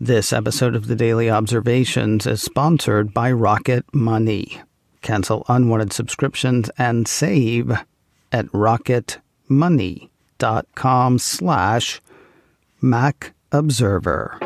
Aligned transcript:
This 0.00 0.32
episode 0.32 0.76
of 0.76 0.86
the 0.86 0.94
Daily 0.94 1.28
Observations 1.28 2.24
is 2.24 2.40
sponsored 2.40 3.12
by 3.12 3.32
Rocket 3.32 3.84
Money. 3.92 4.60
Cancel 5.02 5.44
unwanted 5.48 5.92
subscriptions 5.92 6.70
and 6.78 7.08
save 7.08 7.72
at 8.30 8.46
rocketmoney.com 8.46 11.18
slash 11.18 12.00
Mac 12.80 13.34
Observer. 13.50 14.38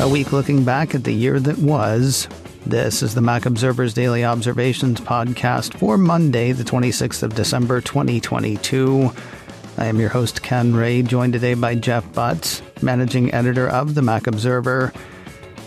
A 0.00 0.08
week 0.10 0.32
looking 0.32 0.64
back 0.64 0.94
at 0.94 1.04
the 1.04 1.12
year 1.12 1.38
that 1.38 1.58
was. 1.58 2.26
This 2.66 3.02
is 3.02 3.14
the 3.14 3.20
Mac 3.20 3.44
Observer's 3.44 3.92
Daily 3.92 4.24
Observations 4.24 5.00
podcast 5.00 5.76
for 5.78 5.98
Monday, 5.98 6.52
the 6.52 6.62
26th 6.62 7.24
of 7.24 7.34
December, 7.34 7.80
2022. 7.80 9.10
I 9.78 9.86
am 9.86 9.98
your 9.98 10.08
host, 10.08 10.42
Ken 10.42 10.74
Ray, 10.74 11.02
joined 11.02 11.32
today 11.32 11.54
by 11.54 11.74
Jeff 11.74 12.10
Butts, 12.12 12.62
managing 12.80 13.34
editor 13.34 13.68
of 13.68 13.96
the 13.96 14.02
Mac 14.02 14.28
Observer. 14.28 14.92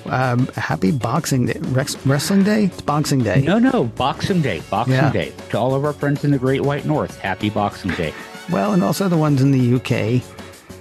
Um, 0.06 0.48
happy 0.56 0.92
Boxing 0.92 1.48
Day. 1.48 1.60
Rex, 1.60 1.98
wrestling 2.06 2.44
Day? 2.44 2.66
It's 2.66 2.82
Boxing 2.82 3.20
Day. 3.20 3.42
No, 3.42 3.60
no, 3.60 3.84
Boxing 3.84 4.42
Day. 4.42 4.62
Boxing 4.70 4.94
yeah. 4.96 5.12
Day. 5.12 5.34
To 5.50 5.60
all 5.60 5.76
of 5.76 5.84
our 5.84 5.94
friends 5.94 6.24
in 6.24 6.32
the 6.32 6.40
Great 6.40 6.62
White 6.62 6.86
North, 6.86 7.20
happy 7.20 7.50
Boxing 7.50 7.92
Day. 7.92 8.14
Well, 8.50 8.74
and 8.74 8.84
also 8.84 9.10
the 9.10 9.18
ones 9.18 9.42
in 9.42 9.52
the 9.52 9.76
UK. 9.76 10.24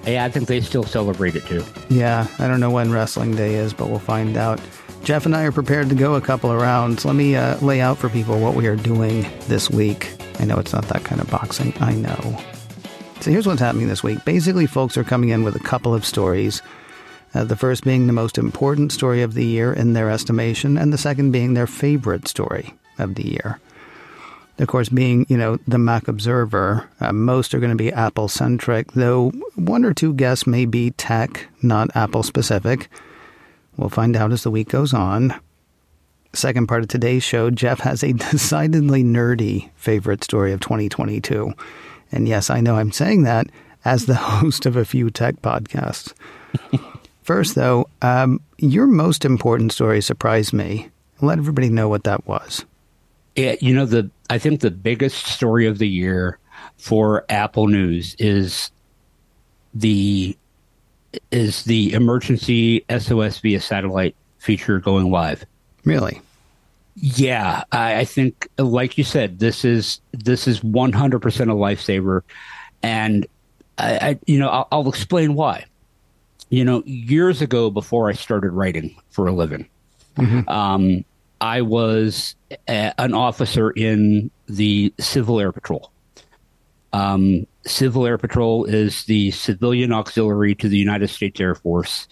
Yeah, 0.06 0.24
I 0.24 0.30
think 0.30 0.46
they 0.46 0.60
still 0.60 0.84
celebrate 0.84 1.34
it 1.34 1.44
too. 1.46 1.64
Yeah, 1.88 2.28
I 2.38 2.46
don't 2.46 2.60
know 2.60 2.70
when 2.70 2.92
Wrestling 2.92 3.34
Day 3.34 3.55
is, 3.55 3.72
but 3.72 3.88
we'll 3.88 3.98
find 3.98 4.36
out. 4.36 4.60
Jeff 5.04 5.26
and 5.26 5.36
I 5.36 5.42
are 5.42 5.52
prepared 5.52 5.90
to 5.90 5.94
go 5.94 6.14
a 6.14 6.20
couple 6.22 6.50
of 6.50 6.58
rounds. 6.58 7.04
Let 7.04 7.14
me 7.14 7.36
uh, 7.36 7.58
lay 7.58 7.82
out 7.82 7.98
for 7.98 8.08
people 8.08 8.40
what 8.40 8.54
we 8.54 8.66
are 8.66 8.74
doing 8.74 9.27
this 9.48 9.68
week. 9.68 10.16
I 10.40 10.46
know 10.46 10.58
it's 10.58 10.72
not 10.72 10.88
that 10.88 11.04
kind 11.04 11.20
of 11.20 11.28
boxing. 11.28 11.74
I 11.78 11.92
know. 11.92 12.40
So 13.20 13.30
here's 13.30 13.47
what's 13.47 13.60
happening 13.60 13.88
this 13.88 14.02
week. 14.02 14.25
Basically, 14.25 14.64
folks 14.64 14.97
are 14.97 15.05
coming 15.05 15.28
in 15.28 15.44
with 15.44 15.56
a 15.56 15.60
couple 15.60 15.94
of 15.94 16.06
stories. 16.06 16.62
Uh, 17.34 17.44
the 17.44 17.55
first 17.55 17.84
being 17.84 18.06
the 18.06 18.14
most 18.14 18.38
important 18.38 18.92
story 18.92 19.20
of 19.20 19.34
the 19.34 19.44
year 19.44 19.75
in 19.75 19.92
their 19.92 20.08
estimation, 20.08 20.78
and 20.78 20.91
the 20.91 20.98
second 20.98 21.32
being 21.32 21.52
their 21.52 21.66
favorite 21.66 22.27
story 22.27 22.72
of 22.98 23.14
the 23.14 23.28
year. 23.28 23.60
Of 24.58 24.69
course, 24.69 24.88
being, 24.88 25.27
you 25.28 25.36
know, 25.36 25.58
the 25.69 25.78
Mac 25.78 26.08
Observer, 26.08 26.88
uh, 27.00 27.12
most 27.12 27.52
are 27.52 27.60
going 27.60 27.77
to 27.77 27.77
be 27.77 27.92
Apple 27.92 28.28
centric, 28.28 28.92
though 28.92 29.32
one 29.55 29.84
or 29.84 29.92
two 29.92 30.14
guests 30.14 30.47
may 30.47 30.64
be 30.64 30.92
tech, 30.92 31.48
not 31.60 31.94
Apple 31.94 32.22
specific. 32.22 32.88
We'll 33.77 33.89
find 33.89 34.17
out 34.17 34.33
as 34.33 34.42
the 34.42 34.50
week 34.50 34.69
goes 34.69 34.94
on. 34.94 35.34
Second 36.33 36.67
part 36.67 36.83
of 36.83 36.89
today's 36.89 37.22
show, 37.22 37.50
Jeff 37.50 37.81
has 37.81 38.03
a 38.03 38.12
decidedly 38.31 39.05
nerdy 39.05 39.70
favorite 39.77 40.25
story 40.25 40.53
of 40.53 40.61
2022. 40.61 41.53
And 42.12 42.28
yes, 42.28 42.50
I 42.50 42.61
know 42.61 42.77
I'm 42.77 42.92
saying 42.92 43.22
that 43.22 43.48
as 43.84 44.06
the 44.06 44.14
host 44.14 44.66
of 44.66 44.77
a 44.77 44.84
few 44.84 45.11
tech 45.11 45.42
podcasts. 45.42 46.12
First, 47.22 47.55
though, 47.55 47.89
um, 48.03 48.41
your 48.58 48.86
most 48.86 49.25
important 49.25 49.72
story 49.72 50.03
surprised 50.03 50.53
me. 50.53 50.91
Let 51.20 51.38
everybody 51.38 51.70
know 51.70 51.88
what 51.88 52.05
that 52.05 52.27
was. 52.27 52.64
Yeah, 53.34 53.56
you 53.61 53.75
know 53.75 53.86
the 53.86 54.11
I 54.31 54.38
think 54.38 54.61
the 54.61 54.70
biggest 54.70 55.27
story 55.27 55.66
of 55.66 55.78
the 55.78 55.88
year 55.88 56.38
for 56.77 57.25
Apple 57.28 57.66
News 57.66 58.14
is 58.19 58.70
the 59.72 60.36
is 61.30 61.64
the 61.64 61.92
emergency 61.92 62.84
SOS 62.98 63.38
via 63.38 63.60
satellite 63.60 64.14
feature 64.38 64.78
going 64.78 65.10
live. 65.10 65.44
Really? 65.84 66.20
Yeah, 66.96 67.64
I, 67.72 68.00
I 68.00 68.04
think, 68.04 68.48
like 68.58 68.96
you 68.96 69.04
said, 69.04 69.38
this 69.38 69.64
is 69.64 70.00
this 70.12 70.46
is 70.46 70.62
one 70.62 70.92
hundred 70.92 71.20
percent 71.20 71.50
a 71.50 71.54
lifesaver, 71.54 72.22
and 72.82 73.26
I, 73.78 73.96
I 73.96 74.18
you 74.26 74.38
know, 74.38 74.48
I'll, 74.48 74.68
I'll 74.70 74.88
explain 74.88 75.34
why. 75.34 75.64
You 76.50 76.64
know, 76.64 76.84
years 76.86 77.42
ago, 77.42 77.70
before 77.70 78.08
I 78.08 78.12
started 78.12 78.53
writing 78.53 78.94
for 79.10 79.26
a 79.26 79.32
living, 79.32 79.69
mm-hmm. 80.16 80.48
um, 80.48 81.04
I 81.41 81.62
was 81.62 82.36
a, 82.69 82.92
an 83.00 83.12
officer 83.12 83.70
in 83.70 84.30
the 84.47 84.94
Civil 85.00 85.41
Air 85.41 85.50
Patrol. 85.50 85.91
Um, 86.92 87.47
Civil 87.66 88.06
Air 88.06 88.19
Patrol 88.19 88.64
is 88.64 89.04
the 89.04 89.30
civilian 89.30 89.92
auxiliary 89.92 90.54
to 90.56 90.69
the 90.69 90.76
United 90.76 91.08
States 91.08 91.41
Air 91.41 91.54
Force. 91.54 92.08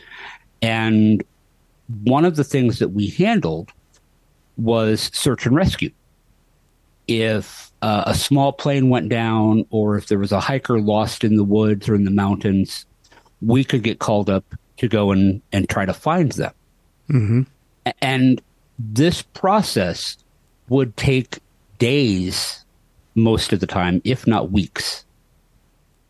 And 0.60 1.22
one 2.04 2.24
of 2.24 2.36
the 2.36 2.44
things 2.44 2.78
that 2.78 2.88
we 2.88 3.08
handled 3.08 3.70
was 4.56 5.10
search 5.12 5.46
and 5.46 5.54
rescue. 5.54 5.90
If 7.06 7.72
uh, 7.82 8.04
a 8.06 8.14
small 8.14 8.52
plane 8.52 8.88
went 8.88 9.08
down, 9.08 9.66
or 9.70 9.96
if 9.96 10.06
there 10.06 10.18
was 10.18 10.32
a 10.32 10.40
hiker 10.40 10.80
lost 10.80 11.24
in 11.24 11.36
the 11.36 11.44
woods 11.44 11.88
or 11.88 11.94
in 11.94 12.04
the 12.04 12.10
mountains, 12.10 12.86
we 13.40 13.64
could 13.64 13.82
get 13.82 13.98
called 13.98 14.30
up 14.30 14.44
to 14.78 14.88
go 14.88 15.10
and, 15.10 15.42
and 15.52 15.68
try 15.68 15.84
to 15.84 15.92
find 15.92 16.32
them. 16.32 16.52
Mm-hmm. 17.10 17.42
And 18.00 18.40
this 18.78 19.22
process 19.22 20.16
would 20.68 20.96
take 20.96 21.38
days 21.78 22.64
most 23.14 23.52
of 23.52 23.60
the 23.60 23.66
time, 23.66 24.00
if 24.04 24.26
not 24.26 24.52
weeks. 24.52 25.04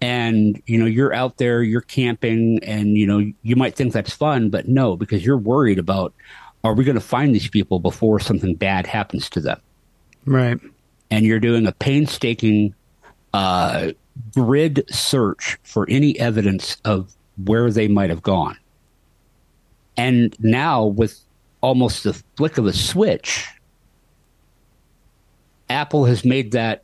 And, 0.02 0.60
you 0.66 0.78
know, 0.78 0.84
you're 0.84 1.14
out 1.14 1.36
there, 1.36 1.62
you're 1.62 1.80
camping, 1.80 2.58
and, 2.64 2.98
you 2.98 3.06
know, 3.06 3.32
you 3.42 3.54
might 3.54 3.76
think 3.76 3.92
that's 3.92 4.12
fun, 4.12 4.50
but 4.50 4.66
no, 4.66 4.96
because 4.96 5.24
you're 5.24 5.38
worried 5.38 5.78
about 5.78 6.12
are 6.64 6.74
we 6.74 6.84
going 6.84 6.96
to 6.96 7.00
find 7.00 7.32
these 7.32 7.48
people 7.48 7.78
before 7.78 8.18
something 8.18 8.56
bad 8.56 8.86
happens 8.86 9.30
to 9.30 9.40
them? 9.40 9.60
Right. 10.24 10.58
And 11.10 11.24
you're 11.24 11.40
doing 11.40 11.66
a 11.66 11.72
painstaking 11.72 12.74
uh, 13.32 13.92
grid 14.34 14.84
search 14.90 15.58
for 15.62 15.86
any 15.88 16.19
evidence 16.19 16.78
of 16.84 17.14
where 17.44 17.70
they 17.70 17.86
might 17.86 18.10
have 18.10 18.22
gone. 18.22 18.58
And 19.96 20.34
now, 20.40 20.84
with 20.84 21.20
almost 21.60 22.04
the 22.04 22.14
flick 22.36 22.58
of 22.58 22.66
a 22.66 22.72
switch, 22.72 23.46
Apple 25.69 26.06
has 26.06 26.24
made 26.24 26.52
that 26.52 26.82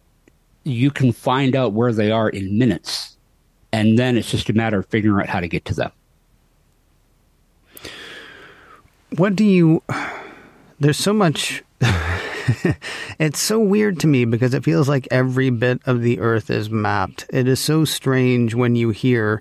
you 0.65 0.91
can 0.91 1.13
find 1.13 1.57
out 1.57 1.73
where 1.73 1.93
they 1.93 2.11
are 2.11 2.29
in 2.29 2.59
minutes. 2.59 3.08
And 3.79 3.97
then 3.97 4.17
it's 4.17 4.29
just 4.29 4.51
a 4.51 4.53
matter 4.53 4.81
of 4.81 4.87
figuring 4.87 5.23
out 5.23 5.29
how 5.29 5.39
to 5.39 5.47
get 5.47 5.65
to 5.67 5.75
them. 5.75 5.93
What 9.17 9.37
do 9.37 9.45
you. 9.45 9.85
There's 10.81 10.99
so 10.99 11.13
much. 11.13 11.63
it's 13.21 13.39
so 13.39 13.61
weird 13.61 14.01
to 14.01 14.09
me 14.09 14.25
because 14.25 14.53
it 14.53 14.65
feels 14.65 14.89
like 14.89 15.07
every 15.13 15.51
bit 15.51 15.81
of 15.87 16.03
the 16.03 16.19
earth 16.19 16.51
is 16.51 16.69
mapped. 16.69 17.25
It 17.31 17.47
is 17.47 17.61
so 17.61 17.85
strange 17.85 18.53
when 18.53 18.75
you 18.75 18.91
hear 18.91 19.41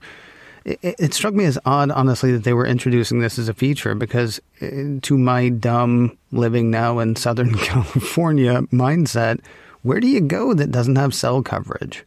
it, 0.65 0.79
it, 0.83 1.13
struck 1.15 1.33
me 1.33 1.45
as 1.45 1.57
odd, 1.65 1.89
honestly, 1.89 2.31
that 2.33 2.43
they 2.43 2.53
were 2.53 2.67
introducing 2.67 3.19
this 3.19 3.39
as 3.39 3.49
a 3.49 3.55
feature 3.55 3.95
because, 3.95 4.39
uh, 4.61 4.99
to 5.01 5.17
my 5.17 5.49
dumb 5.49 6.15
living 6.31 6.69
now 6.69 6.99
in 6.99 7.15
Southern 7.15 7.55
California 7.55 8.61
mindset, 8.71 9.39
where 9.81 9.99
do 9.99 10.07
you 10.07 10.21
go 10.21 10.53
that 10.53 10.71
doesn't 10.71 10.97
have 10.97 11.15
cell 11.15 11.41
coverage? 11.41 12.05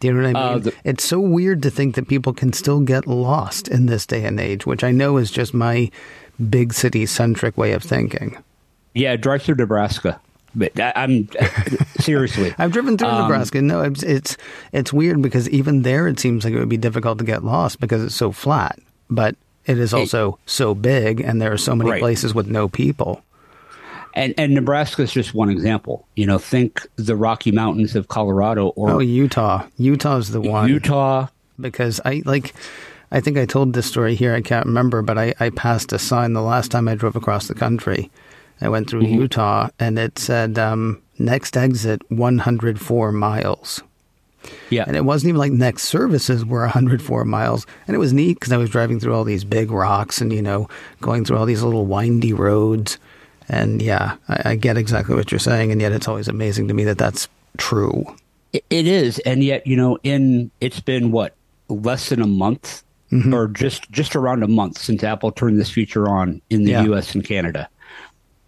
Do 0.00 0.08
you 0.08 0.14
know 0.14 0.26
what 0.26 0.36
I 0.36 0.40
uh, 0.40 0.48
mean? 0.48 0.56
Uh, 0.56 0.58
the, 0.58 0.74
it's 0.84 1.04
so 1.04 1.18
weird 1.20 1.62
to 1.62 1.70
think 1.70 1.94
that 1.94 2.08
people 2.08 2.32
can 2.32 2.52
still 2.52 2.80
get 2.80 3.06
lost 3.06 3.68
in 3.68 3.86
this 3.86 4.06
day 4.06 4.24
and 4.24 4.38
age, 4.38 4.66
which 4.66 4.84
I 4.84 4.90
know 4.90 5.16
is 5.16 5.30
just 5.30 5.54
my 5.54 5.90
big 6.50 6.74
city 6.74 7.06
centric 7.06 7.56
way 7.56 7.72
of 7.72 7.82
thinking. 7.82 8.36
Yeah, 8.94 9.16
drive 9.16 9.42
through 9.42 9.56
Nebraska. 9.56 10.20
But 10.54 10.78
I, 10.80 10.92
am 10.96 11.28
seriously. 12.00 12.54
I've 12.56 12.72
driven 12.72 12.96
through 12.96 13.08
um, 13.08 13.22
Nebraska. 13.22 13.60
No, 13.60 13.82
it's, 13.82 14.02
it's 14.02 14.36
it's 14.72 14.92
weird 14.92 15.20
because 15.20 15.48
even 15.50 15.82
there 15.82 16.08
it 16.08 16.18
seems 16.18 16.44
like 16.44 16.54
it 16.54 16.58
would 16.58 16.70
be 16.70 16.78
difficult 16.78 17.18
to 17.18 17.24
get 17.24 17.44
lost 17.44 17.78
because 17.78 18.02
it's 18.02 18.14
so 18.14 18.32
flat. 18.32 18.78
But 19.10 19.36
it 19.66 19.78
is 19.78 19.92
also 19.92 20.32
it, 20.32 20.50
so 20.50 20.74
big, 20.74 21.20
and 21.20 21.42
there 21.42 21.52
are 21.52 21.58
so 21.58 21.76
many 21.76 21.90
right. 21.90 22.00
places 22.00 22.34
with 22.34 22.46
no 22.46 22.68
people. 22.68 23.22
And 24.16 24.34
and 24.36 24.54
Nebraska 24.54 25.02
is 25.02 25.12
just 25.12 25.34
one 25.34 25.50
example. 25.50 26.08
You 26.16 26.26
know, 26.26 26.38
think 26.38 26.84
the 26.96 27.14
Rocky 27.14 27.52
Mountains 27.52 27.94
of 27.94 28.08
Colorado 28.08 28.68
or 28.68 28.90
oh 28.90 28.98
Utah. 28.98 29.66
Utah's 29.76 30.30
the 30.30 30.40
one. 30.40 30.68
Utah, 30.68 31.28
because 31.60 32.00
I 32.04 32.22
like. 32.24 32.54
I 33.12 33.20
think 33.20 33.38
I 33.38 33.46
told 33.46 33.72
this 33.72 33.86
story 33.86 34.16
here. 34.16 34.34
I 34.34 34.40
can't 34.40 34.66
remember, 34.66 35.00
but 35.00 35.16
I, 35.16 35.32
I 35.38 35.50
passed 35.50 35.92
a 35.92 35.98
sign 35.98 36.32
the 36.32 36.42
last 36.42 36.72
time 36.72 36.88
I 36.88 36.96
drove 36.96 37.14
across 37.14 37.46
the 37.46 37.54
country 37.54 38.10
I 38.60 38.68
went 38.68 38.88
through 38.88 39.02
mm-hmm. 39.02 39.20
Utah 39.20 39.68
and 39.78 39.98
it 39.98 40.18
said 40.18 40.58
um, 40.58 41.02
next 41.18 41.56
exit 41.56 42.02
104 42.10 43.12
miles. 43.12 43.82
Yeah. 44.70 44.84
And 44.86 44.96
it 44.96 45.04
wasn't 45.04 45.30
even 45.30 45.38
like 45.38 45.52
next 45.52 45.84
services 45.84 46.44
were 46.44 46.60
104 46.60 47.24
miles. 47.24 47.66
And 47.86 47.94
it 47.94 47.98
was 47.98 48.12
neat 48.12 48.34
because 48.34 48.52
I 48.52 48.56
was 48.56 48.70
driving 48.70 49.00
through 49.00 49.14
all 49.14 49.24
these 49.24 49.44
big 49.44 49.70
rocks 49.70 50.20
and, 50.20 50.32
you 50.32 50.42
know, 50.42 50.68
going 51.00 51.24
through 51.24 51.36
all 51.36 51.46
these 51.46 51.62
little 51.62 51.86
windy 51.86 52.32
roads. 52.32 52.98
And 53.48 53.80
yeah, 53.80 54.16
I, 54.28 54.50
I 54.50 54.56
get 54.56 54.76
exactly 54.76 55.14
what 55.14 55.30
you're 55.30 55.38
saying. 55.38 55.72
And 55.72 55.80
yet 55.80 55.92
it's 55.92 56.08
always 56.08 56.28
amazing 56.28 56.68
to 56.68 56.74
me 56.74 56.84
that 56.84 56.98
that's 56.98 57.28
true. 57.56 58.04
It 58.52 58.86
is. 58.86 59.18
And 59.20 59.44
yet, 59.44 59.66
you 59.66 59.76
know, 59.76 59.98
in 60.02 60.50
it's 60.60 60.80
been 60.80 61.12
what, 61.12 61.34
less 61.68 62.08
than 62.08 62.22
a 62.22 62.26
month 62.26 62.82
mm-hmm. 63.10 63.34
or 63.34 63.48
just, 63.48 63.90
just 63.90 64.16
around 64.16 64.42
a 64.42 64.48
month 64.48 64.78
since 64.78 65.02
Apple 65.02 65.32
turned 65.32 65.58
this 65.58 65.70
feature 65.70 66.08
on 66.08 66.40
in 66.48 66.64
the 66.64 66.72
yeah. 66.72 66.84
US 66.84 67.14
and 67.14 67.24
Canada 67.24 67.68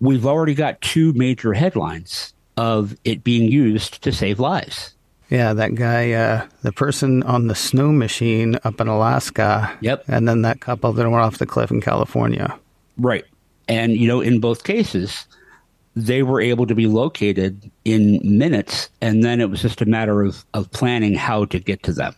we've 0.01 0.27
already 0.27 0.55
got 0.55 0.81
two 0.81 1.13
major 1.15 1.53
headlines 1.53 2.35
of 2.57 2.97
it 3.05 3.25
being 3.25 3.51
used 3.51 4.03
to 4.03 4.13
save 4.13 4.41
lives. 4.41 4.95
Yeah, 5.31 5.53
that 5.53 5.75
guy, 5.75 6.13
uh, 6.13 6.47
the 6.63 6.73
person 6.73 7.23
on 7.25 7.49
the 7.49 7.55
snow 7.55 7.93
machine 7.93 8.59
up 8.65 8.81
in 8.81 8.89
Alaska. 8.89 9.77
Yep. 9.83 10.05
And 10.09 10.27
then 10.27 10.43
that 10.43 10.61
couple 10.61 10.93
that 10.93 11.03
went 11.09 11.23
off 11.23 11.39
the 11.39 11.47
cliff 11.47 11.71
in 11.71 11.81
California. 11.81 12.59
Right. 12.97 13.25
And, 13.69 13.97
you 13.97 14.09
know, 14.09 14.21
in 14.21 14.41
both 14.41 14.65
cases, 14.65 15.27
they 15.95 16.23
were 16.23 16.41
able 16.41 16.67
to 16.67 16.75
be 16.75 16.87
located 16.87 17.71
in 17.85 18.21
minutes. 18.23 18.89
And 19.01 19.23
then 19.23 19.41
it 19.41 19.51
was 19.51 19.63
just 19.63 19.83
a 19.83 19.87
matter 19.87 20.23
of, 20.23 20.45
of 20.55 20.71
planning 20.71 21.15
how 21.15 21.45
to 21.47 21.59
get 21.59 21.83
to 21.85 21.93
them. 21.93 22.15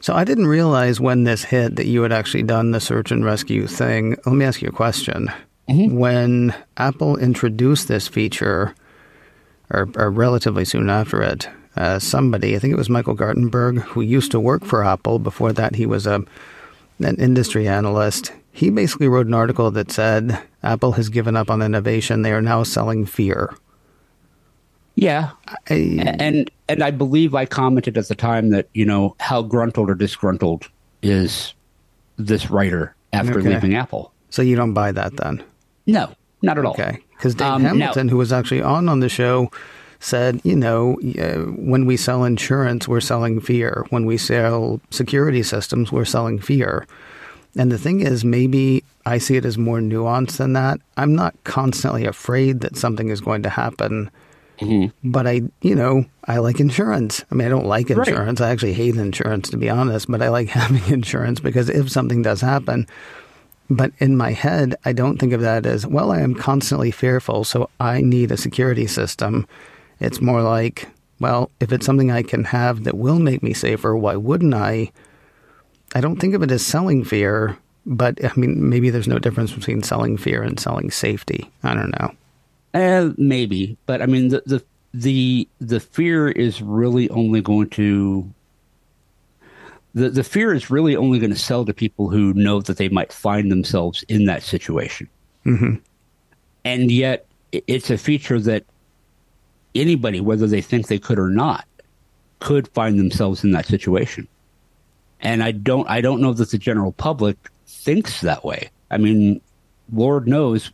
So 0.00 0.14
I 0.14 0.24
didn't 0.24 0.48
realize 0.48 1.00
when 1.00 1.24
this 1.24 1.44
hit 1.44 1.76
that 1.76 1.86
you 1.86 2.02
had 2.02 2.12
actually 2.12 2.42
done 2.42 2.72
the 2.72 2.80
search 2.80 3.12
and 3.12 3.24
rescue 3.24 3.66
thing. 3.66 4.16
Let 4.26 4.34
me 4.34 4.44
ask 4.44 4.60
you 4.60 4.68
a 4.68 4.72
question. 4.72 5.30
Mm-hmm. 5.68 5.96
When 5.96 6.54
Apple 6.76 7.16
introduced 7.16 7.86
this 7.86 8.08
feature, 8.08 8.74
or, 9.70 9.88
or 9.94 10.10
relatively 10.10 10.64
soon 10.64 10.90
after 10.90 11.22
it, 11.22 11.48
uh, 11.76 12.00
somebody, 12.00 12.56
I 12.56 12.58
think 12.58 12.72
it 12.72 12.78
was 12.78 12.90
Michael 12.90 13.16
Gartenberg, 13.16 13.78
who 13.78 14.00
used 14.00 14.32
to 14.32 14.40
work 14.40 14.64
for 14.64 14.84
Apple. 14.84 15.20
Before 15.20 15.52
that, 15.52 15.76
he 15.76 15.86
was 15.86 16.06
a 16.06 16.24
an 16.98 17.16
industry 17.16 17.66
analyst. 17.66 18.32
He 18.52 18.70
basically 18.70 19.08
wrote 19.08 19.26
an 19.26 19.34
article 19.34 19.70
that 19.70 19.90
said 19.90 20.38
Apple 20.62 20.92
has 20.92 21.08
given 21.08 21.36
up 21.36 21.50
on 21.50 21.62
innovation. 21.62 22.22
They 22.22 22.32
are 22.32 22.42
now 22.42 22.62
selling 22.62 23.06
fear. 23.06 23.54
Yeah, 24.94 25.30
I, 25.70 25.74
and 26.20 26.50
and 26.68 26.82
I 26.82 26.90
believe 26.90 27.34
I 27.34 27.46
commented 27.46 27.96
at 27.96 28.08
the 28.08 28.14
time 28.14 28.50
that 28.50 28.68
you 28.74 28.84
know 28.84 29.16
how 29.20 29.40
gruntled 29.40 29.88
or 29.88 29.94
disgruntled 29.94 30.68
is 31.02 31.54
this 32.18 32.50
writer 32.50 32.94
after 33.12 33.38
okay. 33.38 33.48
leaving 33.48 33.74
Apple. 33.74 34.12
So 34.28 34.42
you 34.42 34.54
don't 34.54 34.74
buy 34.74 34.92
that 34.92 35.16
then? 35.16 35.42
No, 35.86 36.14
not 36.42 36.58
at 36.58 36.66
all. 36.66 36.72
Okay, 36.72 36.98
because 37.16 37.34
Dave 37.34 37.48
um, 37.48 37.62
Hamilton, 37.64 38.10
who 38.10 38.18
was 38.18 38.34
actually 38.34 38.60
on 38.60 38.86
on 38.90 39.00
the 39.00 39.08
show, 39.08 39.50
said, 39.98 40.40
you 40.44 40.56
know, 40.56 40.98
uh, 41.18 41.50
when 41.56 41.86
we 41.86 41.96
sell 41.96 42.24
insurance, 42.24 42.86
we're 42.86 43.00
selling 43.00 43.40
fear. 43.40 43.86
When 43.90 44.04
we 44.04 44.18
sell 44.18 44.80
security 44.90 45.42
systems, 45.42 45.90
we're 45.90 46.04
selling 46.04 46.38
fear. 46.38 46.86
And 47.56 47.70
the 47.70 47.78
thing 47.78 48.00
is, 48.00 48.24
maybe 48.24 48.82
I 49.04 49.18
see 49.18 49.36
it 49.36 49.44
as 49.44 49.58
more 49.58 49.78
nuanced 49.78 50.38
than 50.38 50.54
that. 50.54 50.80
I'm 50.96 51.14
not 51.14 51.34
constantly 51.44 52.06
afraid 52.06 52.60
that 52.60 52.76
something 52.76 53.08
is 53.08 53.20
going 53.20 53.42
to 53.42 53.50
happen. 53.50 54.10
Mm-hmm. 54.58 55.10
But 55.10 55.26
I, 55.26 55.42
you 55.60 55.74
know, 55.74 56.06
I 56.24 56.38
like 56.38 56.60
insurance. 56.60 57.24
I 57.30 57.34
mean, 57.34 57.46
I 57.46 57.50
don't 57.50 57.66
like 57.66 57.90
insurance. 57.90 58.40
Right. 58.40 58.48
I 58.48 58.52
actually 58.52 58.74
hate 58.74 58.96
insurance, 58.96 59.50
to 59.50 59.56
be 59.56 59.68
honest, 59.68 60.10
but 60.10 60.22
I 60.22 60.28
like 60.28 60.48
having 60.50 60.86
insurance 60.92 61.40
because 61.40 61.68
if 61.68 61.90
something 61.90 62.22
does 62.22 62.40
happen, 62.40 62.86
but 63.68 63.92
in 63.98 64.16
my 64.16 64.32
head, 64.32 64.74
I 64.84 64.92
don't 64.92 65.18
think 65.18 65.32
of 65.32 65.40
that 65.40 65.66
as, 65.66 65.86
well, 65.86 66.12
I 66.12 66.20
am 66.20 66.34
constantly 66.34 66.90
fearful, 66.90 67.44
so 67.44 67.70
I 67.80 68.00
need 68.00 68.30
a 68.30 68.36
security 68.36 68.86
system. 68.86 69.46
It's 69.98 70.20
more 70.20 70.42
like, 70.42 70.88
well, 71.20 71.50
if 71.60 71.72
it's 71.72 71.86
something 71.86 72.10
I 72.10 72.22
can 72.22 72.44
have 72.44 72.84
that 72.84 72.96
will 72.96 73.18
make 73.18 73.42
me 73.42 73.52
safer, 73.52 73.96
why 73.96 74.16
wouldn't 74.16 74.54
I? 74.54 74.92
I 75.94 76.00
don't 76.00 76.16
think 76.16 76.34
of 76.34 76.42
it 76.42 76.50
as 76.50 76.64
selling 76.64 77.04
fear, 77.04 77.56
but 77.84 78.24
I 78.24 78.32
mean, 78.36 78.68
maybe 78.68 78.90
there's 78.90 79.08
no 79.08 79.18
difference 79.18 79.52
between 79.52 79.82
selling 79.82 80.16
fear 80.16 80.42
and 80.42 80.58
selling 80.58 80.90
safety. 80.90 81.50
I 81.62 81.74
don't 81.74 81.90
know. 82.00 82.14
Uh, 82.74 83.12
maybe, 83.18 83.76
but 83.86 84.00
I 84.00 84.06
mean, 84.06 84.28
the 84.28 84.42
the 84.46 84.64
the 84.94 85.48
the 85.60 85.80
fear 85.80 86.28
is 86.28 86.62
really 86.62 87.08
only 87.10 87.40
going 87.42 87.68
to 87.70 88.32
the 89.94 90.08
the 90.08 90.24
fear 90.24 90.54
is 90.54 90.70
really 90.70 90.96
only 90.96 91.18
going 91.18 91.32
to 91.32 91.38
sell 91.38 91.64
to 91.64 91.74
people 91.74 92.08
who 92.08 92.32
know 92.34 92.60
that 92.62 92.78
they 92.78 92.88
might 92.88 93.12
find 93.12 93.50
themselves 93.50 94.02
in 94.08 94.24
that 94.26 94.42
situation. 94.42 95.08
Mm-hmm. 95.44 95.76
And 96.64 96.90
yet, 96.90 97.26
it's 97.52 97.90
a 97.90 97.98
feature 97.98 98.40
that 98.40 98.64
anybody, 99.74 100.20
whether 100.20 100.46
they 100.46 100.62
think 100.62 100.86
they 100.86 100.98
could 100.98 101.18
or 101.18 101.28
not, 101.28 101.66
could 102.40 102.68
find 102.68 102.98
themselves 102.98 103.44
in 103.44 103.50
that 103.52 103.66
situation. 103.66 104.26
And 105.22 105.42
I 105.42 105.52
don't, 105.52 105.88
I 105.88 106.00
don't 106.00 106.20
know 106.20 106.32
that 106.32 106.50
the 106.50 106.58
general 106.58 106.92
public 106.92 107.36
thinks 107.66 108.20
that 108.20 108.44
way. 108.44 108.70
I 108.90 108.98
mean, 108.98 109.40
Lord 109.92 110.28
knows, 110.28 110.70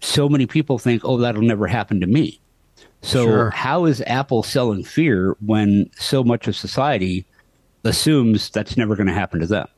so 0.00 0.28
many 0.28 0.46
people 0.46 0.78
think, 0.78 1.02
"Oh, 1.04 1.18
that'll 1.18 1.42
never 1.42 1.66
happen 1.66 2.00
to 2.00 2.06
me." 2.06 2.40
So, 3.02 3.24
sure. 3.24 3.50
how 3.50 3.84
is 3.84 4.02
Apple 4.06 4.42
selling 4.42 4.84
fear 4.84 5.36
when 5.44 5.90
so 5.96 6.24
much 6.24 6.48
of 6.48 6.56
society 6.56 7.26
assumes 7.84 8.48
that's 8.50 8.76
never 8.76 8.96
going 8.96 9.08
to 9.08 9.12
happen 9.12 9.40
to 9.40 9.46
them? 9.46 9.68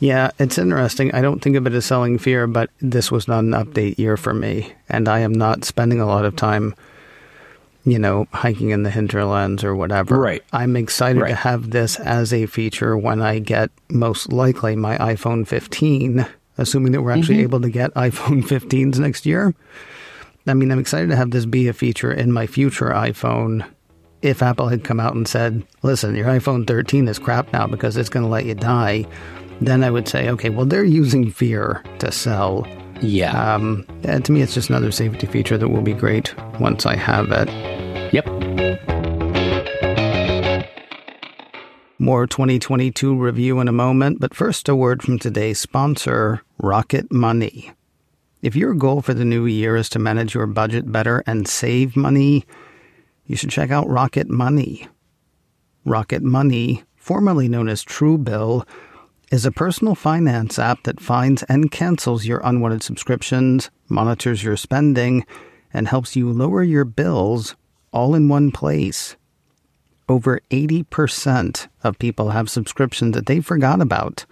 Yeah, 0.00 0.30
it's 0.38 0.58
interesting. 0.58 1.14
I 1.14 1.20
don't 1.20 1.40
think 1.40 1.56
of 1.56 1.66
it 1.66 1.74
as 1.74 1.84
selling 1.84 2.18
fear, 2.18 2.46
but 2.46 2.70
this 2.80 3.12
was 3.12 3.28
not 3.28 3.44
an 3.44 3.50
update 3.50 3.98
year 3.98 4.16
for 4.16 4.32
me, 4.32 4.72
and 4.88 5.08
I 5.08 5.20
am 5.20 5.32
not 5.32 5.64
spending 5.64 6.00
a 6.00 6.06
lot 6.06 6.24
of 6.24 6.36
time 6.36 6.74
you 7.84 7.98
know, 7.98 8.26
hiking 8.32 8.70
in 8.70 8.82
the 8.82 8.90
hinterlands 8.90 9.64
or 9.64 9.74
whatever. 9.74 10.18
Right. 10.18 10.42
I'm 10.52 10.76
excited 10.76 11.20
right. 11.20 11.30
to 11.30 11.34
have 11.34 11.70
this 11.70 11.98
as 12.00 12.32
a 12.32 12.46
feature 12.46 12.96
when 12.96 13.22
I 13.22 13.38
get 13.38 13.70
most 13.88 14.32
likely 14.32 14.76
my 14.76 14.98
iPhone 14.98 15.46
15, 15.46 16.26
assuming 16.58 16.92
that 16.92 17.02
we're 17.02 17.12
actually 17.12 17.36
mm-hmm. 17.36 17.44
able 17.44 17.60
to 17.62 17.70
get 17.70 17.94
iPhone 17.94 18.42
15s 18.42 18.98
next 18.98 19.24
year. 19.24 19.54
I 20.46 20.54
mean, 20.54 20.70
I'm 20.70 20.78
excited 20.78 21.10
to 21.10 21.16
have 21.16 21.30
this 21.30 21.46
be 21.46 21.68
a 21.68 21.72
feature 21.72 22.12
in 22.12 22.32
my 22.32 22.46
future 22.46 22.90
iPhone. 22.90 23.66
If 24.22 24.42
Apple 24.42 24.68
had 24.68 24.84
come 24.84 25.00
out 25.00 25.14
and 25.14 25.26
said, 25.26 25.62
listen, 25.82 26.14
your 26.14 26.26
iPhone 26.26 26.66
13 26.66 27.08
is 27.08 27.18
crap 27.18 27.52
now 27.52 27.66
because 27.66 27.96
it's 27.96 28.08
going 28.08 28.24
to 28.24 28.30
let 28.30 28.44
you 28.44 28.54
die, 28.54 29.06
then 29.60 29.82
I 29.84 29.90
would 29.90 30.08
say, 30.08 30.28
okay, 30.30 30.50
well, 30.50 30.66
they're 30.66 30.84
using 30.84 31.30
fear 31.30 31.82
to 32.00 32.12
sell 32.12 32.66
yeah. 33.02 33.54
Um, 33.54 33.86
to 34.02 34.32
me, 34.32 34.42
it's 34.42 34.54
just 34.54 34.70
another 34.70 34.92
safety 34.92 35.26
feature 35.26 35.58
that 35.58 35.68
will 35.68 35.82
be 35.82 35.92
great 35.92 36.34
once 36.58 36.86
I 36.86 36.96
have 36.96 37.30
it. 37.30 37.48
Yep. 38.12 38.26
More 41.98 42.26
2022 42.26 43.14
review 43.14 43.60
in 43.60 43.68
a 43.68 43.72
moment, 43.72 44.20
but 44.20 44.34
first 44.34 44.68
a 44.68 44.74
word 44.74 45.02
from 45.02 45.18
today's 45.18 45.60
sponsor, 45.60 46.42
Rocket 46.58 47.12
Money. 47.12 47.72
If 48.42 48.56
your 48.56 48.72
goal 48.72 49.02
for 49.02 49.12
the 49.12 49.24
new 49.24 49.44
year 49.44 49.76
is 49.76 49.90
to 49.90 49.98
manage 49.98 50.34
your 50.34 50.46
budget 50.46 50.90
better 50.90 51.22
and 51.26 51.46
save 51.46 51.96
money, 51.96 52.46
you 53.26 53.36
should 53.36 53.50
check 53.50 53.70
out 53.70 53.88
Rocket 53.88 54.30
Money. 54.30 54.88
Rocket 55.84 56.22
Money, 56.22 56.84
formerly 56.96 57.48
known 57.48 57.68
as 57.68 57.84
Truebill, 57.84 58.66
is 59.30 59.46
a 59.46 59.52
personal 59.52 59.94
finance 59.94 60.58
app 60.58 60.82
that 60.82 61.00
finds 61.00 61.44
and 61.44 61.70
cancels 61.70 62.26
your 62.26 62.40
unwanted 62.42 62.82
subscriptions, 62.82 63.70
monitors 63.88 64.42
your 64.42 64.56
spending, 64.56 65.24
and 65.72 65.86
helps 65.86 66.16
you 66.16 66.30
lower 66.30 66.62
your 66.64 66.84
bills 66.84 67.54
all 67.92 68.14
in 68.14 68.28
one 68.28 68.50
place. 68.50 69.16
Over 70.08 70.40
80% 70.50 71.68
of 71.84 71.98
people 72.00 72.30
have 72.30 72.50
subscriptions 72.50 73.14
that 73.14 73.26
they 73.26 73.40
forgot 73.40 73.80
about, 73.80 74.26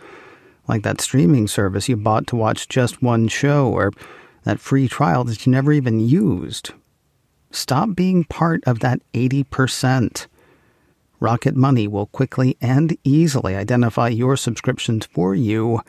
like 0.67 0.83
that 0.83 1.01
streaming 1.01 1.47
service 1.47 1.89
you 1.89 1.97
bought 1.97 2.27
to 2.27 2.37
watch 2.37 2.69
just 2.69 3.01
one 3.01 3.29
show 3.29 3.69
or 3.69 3.93
that 4.43 4.59
free 4.59 4.89
trial 4.89 5.23
that 5.25 5.47
you 5.47 5.53
never 5.53 5.73
even 5.73 6.01
used. 6.01 6.73
Stop 7.53 7.95
being 7.95 8.25
part 8.25 8.65
of 8.67 8.81
that 8.81 9.01
80%. 9.15 10.27
Rocket 11.21 11.57
Money 11.57 11.89
will 11.89 12.07
quickly 12.07 12.57
and 12.61 12.97
easily 13.03 13.57
identify 13.57 14.09
your 14.09 14.37
subscriptions 14.37 15.07
for 15.07 15.35
you 15.35 15.81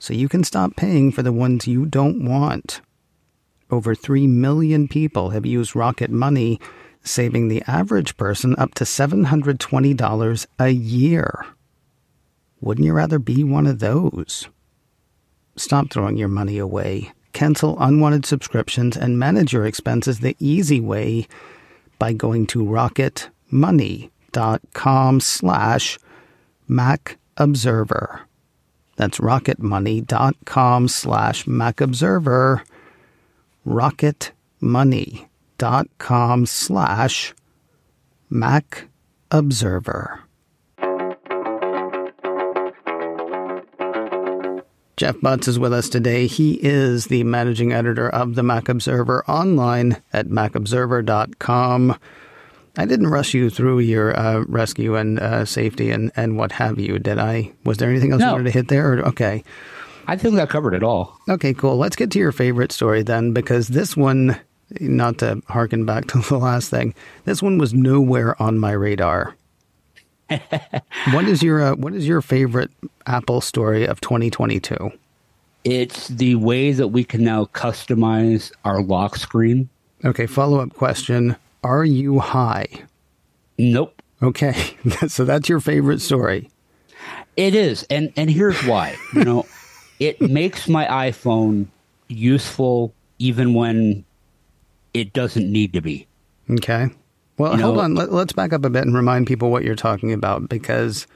so 0.00 0.14
you 0.14 0.28
can 0.28 0.44
stop 0.44 0.76
paying 0.76 1.12
for 1.12 1.22
the 1.22 1.32
ones 1.32 1.66
you 1.66 1.84
don't 1.84 2.24
want. 2.24 2.80
Over 3.70 3.94
3 3.94 4.26
million 4.26 4.88
people 4.88 5.30
have 5.30 5.44
used 5.44 5.76
Rocket 5.76 6.10
Money, 6.10 6.58
saving 7.02 7.48
the 7.48 7.62
average 7.66 8.16
person 8.16 8.54
up 8.56 8.74
to 8.76 8.84
$720 8.84 10.46
a 10.58 10.68
year. 10.70 11.46
Wouldn't 12.60 12.86
you 12.86 12.94
rather 12.94 13.18
be 13.18 13.44
one 13.44 13.66
of 13.66 13.80
those? 13.80 14.48
Stop 15.56 15.90
throwing 15.90 16.16
your 16.16 16.28
money 16.28 16.56
away. 16.56 17.12
Cancel 17.34 17.76
unwanted 17.78 18.24
subscriptions 18.24 18.96
and 18.96 19.18
manage 19.18 19.52
your 19.52 19.66
expenses 19.66 20.20
the 20.20 20.36
easy 20.38 20.80
way 20.80 21.28
by 21.98 22.14
going 22.14 22.46
to 22.46 22.64
Rocket 22.64 23.28
Money 23.50 24.10
rocketmoney.com 24.32 25.20
slash 25.20 25.98
Mac 26.66 27.18
Observer. 27.36 28.22
That's 28.96 29.18
rocketmoney.com 29.18 30.88
slash 30.88 31.46
Mac 31.46 31.80
Observer. 31.80 32.64
Rocketmoney.com 33.66 36.46
slash 36.46 37.34
Mac 38.30 38.88
Observer. 39.30 40.20
Jeff 44.96 45.20
Butts 45.20 45.46
is 45.46 45.60
with 45.60 45.72
us 45.72 45.88
today. 45.88 46.26
He 46.26 46.54
is 46.54 47.06
the 47.06 47.22
managing 47.22 47.72
editor 47.72 48.08
of 48.08 48.34
the 48.34 48.42
Mac 48.42 48.68
Observer 48.68 49.24
online 49.28 50.02
at 50.12 50.26
macobserver.com. 50.26 51.96
I 52.76 52.84
didn't 52.84 53.08
rush 53.08 53.34
you 53.34 53.50
through 53.50 53.80
your 53.80 54.16
uh, 54.18 54.44
rescue 54.46 54.96
and 54.96 55.18
uh, 55.18 55.44
safety 55.44 55.90
and, 55.90 56.12
and 56.16 56.36
what 56.36 56.52
have 56.52 56.78
you, 56.78 56.98
did 56.98 57.18
I? 57.18 57.52
Was 57.64 57.78
there 57.78 57.90
anything 57.90 58.12
else 58.12 58.20
no. 58.20 58.26
you 58.26 58.32
wanted 58.32 58.44
to 58.44 58.50
hit 58.50 58.68
there? 58.68 58.92
Or, 58.92 59.08
okay. 59.08 59.42
I 60.06 60.16
think 60.16 60.36
that 60.36 60.48
covered 60.48 60.74
it 60.74 60.82
all. 60.82 61.18
Okay, 61.28 61.52
cool. 61.52 61.76
Let's 61.76 61.96
get 61.96 62.10
to 62.12 62.18
your 62.18 62.32
favorite 62.32 62.72
story 62.72 63.02
then, 63.02 63.32
because 63.32 63.68
this 63.68 63.96
one 63.96 64.38
not 64.80 65.18
to 65.18 65.42
harken 65.48 65.84
back 65.84 66.06
to 66.08 66.18
the 66.20 66.38
last 66.38 66.70
thing, 66.70 66.94
this 67.24 67.42
one 67.42 67.58
was 67.58 67.74
nowhere 67.74 68.40
on 68.40 68.58
my 68.58 68.72
radar. 68.72 69.34
what 71.12 71.24
is 71.24 71.42
your 71.42 71.62
uh, 71.62 71.74
what 71.74 71.94
is 71.94 72.06
your 72.06 72.20
favorite 72.20 72.70
Apple 73.06 73.40
story 73.40 73.86
of 73.86 74.00
2022? 74.02 74.90
It's 75.64 76.08
the 76.08 76.34
way 76.34 76.72
that 76.72 76.88
we 76.88 77.02
can 77.02 77.24
now 77.24 77.46
customize 77.46 78.52
our 78.64 78.82
lock 78.82 79.16
screen. 79.16 79.70
Okay, 80.04 80.26
follow 80.26 80.60
up 80.60 80.74
question: 80.74 81.36
Are 81.62 81.84
you 81.84 82.18
high? 82.20 82.66
Nope. 83.58 84.00
Okay, 84.22 84.76
so 85.08 85.24
that's 85.24 85.48
your 85.48 85.60
favorite 85.60 86.00
story. 86.00 86.50
It 87.36 87.54
is, 87.54 87.84
and 87.84 88.12
and 88.16 88.30
here's 88.30 88.60
why. 88.64 88.96
You 89.14 89.24
know, 89.24 89.46
it 90.00 90.20
makes 90.20 90.68
my 90.68 90.86
iPhone 90.86 91.66
useful 92.08 92.92
even 93.18 93.54
when 93.54 94.04
it 94.94 95.12
doesn't 95.12 95.50
need 95.50 95.72
to 95.72 95.80
be. 95.80 96.06
Okay. 96.50 96.88
Well, 97.36 97.56
you 97.56 97.62
hold 97.62 97.76
know, 97.76 97.82
on. 97.82 97.94
Let, 97.94 98.08
us 98.10 98.32
back 98.32 98.52
up 98.52 98.64
a 98.64 98.70
bit 98.70 98.84
and 98.84 98.94
remind 98.94 99.26
people 99.26 99.50
what 99.50 99.62
you're 99.62 99.76
talking 99.76 100.12
about 100.12 100.48
because, 100.48 101.06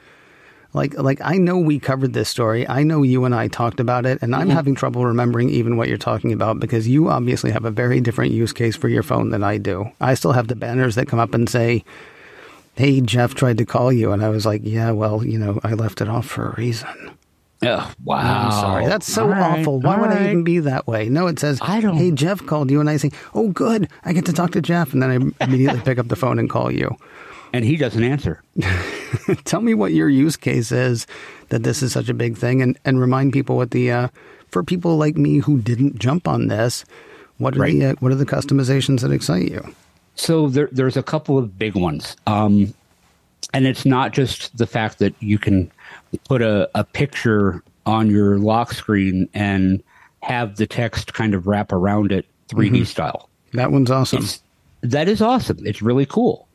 like, 0.75 0.95
like 0.99 1.21
I 1.23 1.37
know 1.37 1.59
we 1.59 1.79
covered 1.79 2.13
this 2.13 2.29
story. 2.29 2.67
I 2.69 2.83
know 2.83 3.03
you 3.03 3.25
and 3.25 3.35
I 3.35 3.49
talked 3.49 3.81
about 3.81 4.07
it, 4.07 4.19
and 4.23 4.35
I'm 4.35 4.49
mm-hmm. 4.49 4.57
having 4.57 4.75
trouble 4.75 5.05
remembering 5.05 5.51
even 5.51 5.77
what 5.77 5.89
you're 5.89 5.99
talking 5.99 6.33
about 6.33 6.61
because 6.61 6.89
you 6.89 7.09
obviously 7.09 7.51
have 7.51 7.65
a 7.65 7.71
very 7.71 8.01
different 8.01 8.33
use 8.33 8.53
case 8.53 8.77
for 8.77 8.89
your 8.89 9.03
phone 9.03 9.31
than 9.31 9.45
I 9.45 9.59
do. 9.59 9.91
I 10.01 10.15
still 10.15 10.33
have 10.33 10.49
the 10.49 10.57
banners 10.57 10.95
that 10.95 11.09
come 11.09 11.19
up 11.19 11.35
and 11.35 11.49
say, 11.49 11.85
"Hey, 12.75 13.01
Jeff 13.01 13.35
tried 13.35 13.59
to 13.59 13.67
call 13.67 13.93
you," 13.93 14.13
and 14.13 14.25
I 14.25 14.31
was 14.31 14.47
like, 14.47 14.63
"Yeah, 14.65 14.93
well, 14.93 15.25
you 15.25 15.39
know, 15.39 15.61
I 15.63 15.75
left 15.75 16.01
it 16.01 16.09
off 16.09 16.27
for 16.27 16.51
a 16.51 16.55
reason." 16.57 17.13
Oh, 17.65 17.93
wow. 18.05 18.45
I'm 18.47 18.51
sorry. 18.51 18.87
That's 18.87 19.07
so 19.07 19.33
all 19.33 19.33
awful. 19.33 19.81
Right, 19.81 19.85
Why 19.85 20.01
would 20.01 20.11
right. 20.11 20.23
I 20.23 20.31
even 20.31 20.43
be 20.43 20.59
that 20.61 20.87
way? 20.87 21.09
No, 21.09 21.29
it 21.29 21.39
says, 21.39 21.61
I 21.63 21.81
don't... 21.81 21.97
hey, 21.97 22.11
Jeff 22.11 22.45
called 22.45 22.71
you. 22.71 22.81
And 22.81 22.91
I 22.91 22.97
say, 22.97 23.13
oh, 23.35 23.51
good. 23.51 23.89
I 24.05 24.13
get 24.13 24.27
to 24.27 24.33
talk 24.33 24.51
to 24.53 24.61
Jeff. 24.61 24.93
And 24.93 25.01
then 25.01 25.35
I 25.41 25.45
immediately 25.45 25.81
pick 25.81 25.99
up 25.99 26.09
the 26.09 26.17
phone 26.17 26.41
and 26.41 26.51
call 26.51 26.73
you. 26.73 26.97
And 27.53 27.65
he 27.65 27.77
doesn't 27.77 28.03
answer. 28.03 28.43
Tell 29.45 29.61
me 29.61 29.75
what 29.75 29.93
your 29.93 30.09
use 30.09 30.37
case 30.37 30.73
is 30.73 31.07
that 31.49 31.63
this 31.63 31.83
is 31.83 31.93
such 31.93 32.09
a 32.09 32.15
big 32.15 32.37
thing 32.37 32.63
and, 32.63 32.79
and 32.85 33.01
remind 33.01 33.33
people 33.33 33.57
what 33.57 33.71
the, 33.71 33.91
uh, 33.91 34.09
for 34.49 34.63
people 34.63 34.97
like 34.97 35.17
me 35.17 35.39
who 35.39 35.59
didn't 35.59 35.99
jump 35.99 36.29
on 36.29 36.49
this, 36.49 36.85
what 37.39 37.57
are, 37.57 37.61
right. 37.61 37.73
the, 37.73 37.87
uh, 37.87 37.95
what 38.01 38.13
are 38.13 38.17
the 38.17 38.27
customizations 38.27 39.01
that 39.01 39.11
excite 39.11 39.51
you? 39.51 39.75
So 40.15 40.49
there, 40.49 40.69
there's 40.73 40.97
a 40.97 41.03
couple 41.03 41.39
of 41.39 41.59
big 41.59 41.75
ones. 41.75 42.17
Um, 42.27 42.75
and 43.55 43.67
it's 43.67 43.85
not 43.85 44.13
just 44.13 44.57
the 44.57 44.67
fact 44.67 44.99
that 44.99 45.15
you 45.21 45.39
can 45.39 45.71
put 46.25 46.43
a, 46.43 46.71
a 46.75 46.85
picture 46.85 47.63
on 47.87 48.11
your 48.11 48.39
lock 48.39 48.73
screen 48.73 49.29
and 49.35 49.83
have 50.23 50.57
the 50.57 50.67
text 50.67 51.15
kind 51.15 51.35
of 51.35 51.47
wrap 51.47 51.73
around 51.73 52.13
it 52.13 52.27
3D 52.49 52.71
mm-hmm. 52.71 52.85
style. 52.85 53.29
That 53.53 53.73
one's 53.73 53.91
awesome. 53.91 54.23
It's, 54.23 54.43
that 54.83 55.09
is 55.09 55.21
awesome. 55.21 55.59
It's 55.67 55.83
really 55.83 56.07
cool. 56.07 56.49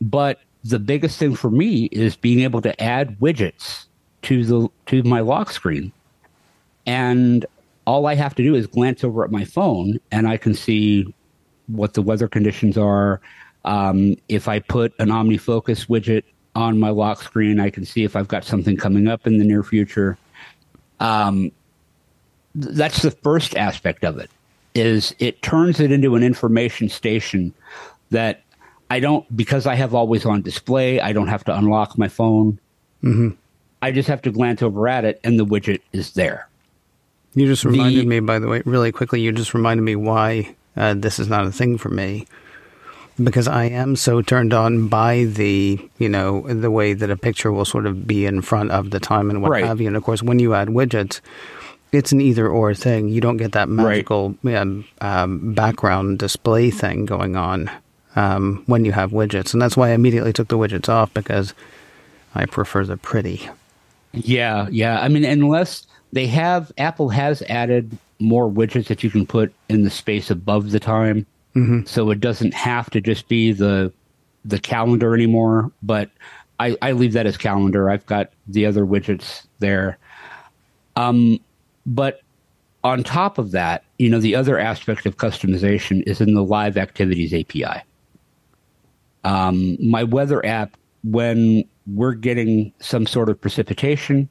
But 0.00 0.40
the 0.64 0.78
biggest 0.78 1.18
thing 1.18 1.34
for 1.34 1.50
me 1.50 1.84
is 1.86 2.16
being 2.16 2.40
able 2.40 2.60
to 2.62 2.82
add 2.82 3.18
widgets 3.20 3.86
to 4.22 4.44
the 4.44 4.68
to 4.86 5.02
my 5.02 5.20
lock 5.20 5.50
screen. 5.50 5.92
And 6.86 7.44
all 7.86 8.06
I 8.06 8.14
have 8.14 8.34
to 8.36 8.42
do 8.42 8.54
is 8.54 8.66
glance 8.66 9.04
over 9.04 9.24
at 9.24 9.30
my 9.30 9.44
phone 9.44 10.00
and 10.10 10.26
I 10.26 10.36
can 10.36 10.54
see 10.54 11.12
what 11.66 11.94
the 11.94 12.02
weather 12.02 12.28
conditions 12.28 12.78
are. 12.78 13.20
Um, 13.64 14.16
if 14.28 14.48
I 14.48 14.58
put 14.58 14.94
an 14.98 15.08
OmniFocus 15.08 15.86
widget 15.88 16.24
on 16.54 16.78
my 16.78 16.90
lock 16.90 17.22
screen. 17.22 17.60
I 17.60 17.70
can 17.70 17.84
see 17.84 18.04
if 18.04 18.16
I've 18.16 18.28
got 18.28 18.44
something 18.44 18.76
coming 18.76 19.08
up 19.08 19.26
in 19.26 19.38
the 19.38 19.44
near 19.44 19.62
future. 19.62 20.16
Um, 21.00 21.50
that's 22.54 23.02
the 23.02 23.10
first 23.10 23.56
aspect 23.56 24.04
of 24.04 24.18
it. 24.18 24.30
Is 24.74 25.14
it 25.18 25.42
turns 25.42 25.80
it 25.80 25.92
into 25.92 26.14
an 26.16 26.22
information 26.22 26.88
station 26.88 27.52
that 28.10 28.42
I 28.90 29.00
don't 29.00 29.24
because 29.36 29.66
I 29.66 29.74
have 29.74 29.94
always 29.94 30.24
on 30.26 30.42
display. 30.42 31.00
I 31.00 31.12
don't 31.12 31.28
have 31.28 31.44
to 31.44 31.56
unlock 31.56 31.98
my 31.98 32.08
phone. 32.08 32.58
Mm-hmm. 33.02 33.30
I 33.82 33.92
just 33.92 34.08
have 34.08 34.22
to 34.22 34.30
glance 34.30 34.62
over 34.62 34.88
at 34.88 35.04
it, 35.04 35.20
and 35.24 35.38
the 35.38 35.44
widget 35.44 35.80
is 35.92 36.12
there. 36.12 36.48
You 37.34 37.46
just 37.46 37.64
reminded 37.64 38.02
the, 38.02 38.06
me, 38.06 38.20
by 38.20 38.38
the 38.38 38.48
way, 38.48 38.62
really 38.64 38.92
quickly. 38.92 39.20
You 39.20 39.32
just 39.32 39.54
reminded 39.54 39.82
me 39.82 39.96
why 39.96 40.54
uh, 40.76 40.94
this 40.94 41.18
is 41.18 41.28
not 41.28 41.46
a 41.46 41.52
thing 41.52 41.76
for 41.76 41.88
me 41.88 42.26
because 43.22 43.46
I 43.46 43.64
am 43.64 43.96
so 43.96 44.22
turned 44.22 44.54
on 44.54 44.88
by 44.88 45.24
the, 45.24 45.78
you 45.98 46.08
know, 46.08 46.42
the 46.42 46.70
way 46.70 46.94
that 46.94 47.10
a 47.10 47.16
picture 47.16 47.52
will 47.52 47.64
sort 47.64 47.86
of 47.86 48.06
be 48.06 48.26
in 48.26 48.42
front 48.42 48.70
of 48.70 48.90
the 48.90 49.00
time 49.00 49.30
and 49.30 49.42
what 49.42 49.50
right. 49.50 49.64
have 49.64 49.80
you. 49.80 49.86
And 49.86 49.96
of 49.96 50.02
course, 50.02 50.22
when 50.22 50.38
you 50.38 50.54
add 50.54 50.68
widgets, 50.68 51.20
it's 51.92 52.12
an 52.12 52.20
either 52.20 52.48
or 52.48 52.74
thing. 52.74 53.08
You 53.08 53.20
don't 53.20 53.36
get 53.36 53.52
that 53.52 53.68
magical 53.68 54.34
right. 54.42 54.56
um, 54.56 54.84
um, 55.00 55.54
background 55.54 56.18
display 56.18 56.70
thing 56.70 57.06
going 57.06 57.36
on 57.36 57.70
um, 58.16 58.62
when 58.66 58.84
you 58.84 58.92
have 58.92 59.10
widgets. 59.10 59.52
And 59.52 59.60
that's 59.60 59.76
why 59.76 59.90
I 59.90 59.92
immediately 59.92 60.32
took 60.32 60.48
the 60.48 60.58
widgets 60.58 60.88
off 60.88 61.12
because 61.14 61.54
I 62.34 62.46
prefer 62.46 62.84
the 62.84 62.96
pretty. 62.96 63.48
Yeah, 64.12 64.68
yeah. 64.70 65.00
I 65.00 65.08
mean, 65.08 65.24
unless 65.24 65.86
they 66.12 66.26
have, 66.28 66.72
Apple 66.78 67.08
has 67.08 67.42
added 67.42 67.96
more 68.20 68.48
widgets 68.48 68.86
that 68.86 69.02
you 69.02 69.10
can 69.10 69.26
put 69.26 69.52
in 69.68 69.82
the 69.82 69.90
space 69.90 70.30
above 70.30 70.70
the 70.70 70.80
time. 70.80 71.26
Mm-hmm. 71.56 71.84
So 71.86 72.10
it 72.10 72.20
doesn't 72.20 72.54
have 72.54 72.90
to 72.90 73.00
just 73.00 73.28
be 73.28 73.52
the 73.52 73.92
the 74.44 74.58
calendar 74.58 75.14
anymore. 75.14 75.70
But 75.82 76.10
I, 76.60 76.76
I 76.82 76.92
leave 76.92 77.12
that 77.14 77.26
as 77.26 77.36
calendar. 77.36 77.90
I've 77.90 78.06
got 78.06 78.30
the 78.46 78.66
other 78.66 78.84
widgets 78.84 79.46
there. 79.58 79.98
Um, 80.96 81.40
but 81.86 82.20
on 82.84 83.02
top 83.02 83.38
of 83.38 83.50
that, 83.52 83.84
you 83.98 84.08
know, 84.08 84.20
the 84.20 84.34
other 84.34 84.58
aspect 84.58 85.06
of 85.06 85.16
customization 85.16 86.02
is 86.06 86.20
in 86.20 86.34
the 86.34 86.44
Live 86.44 86.76
Activities 86.76 87.32
API. 87.32 87.82
Um, 89.24 89.76
my 89.80 90.04
weather 90.04 90.44
app, 90.44 90.76
when 91.02 91.64
we're 91.86 92.14
getting 92.14 92.72
some 92.78 93.06
sort 93.06 93.28
of 93.28 93.40
precipitation, 93.40 94.28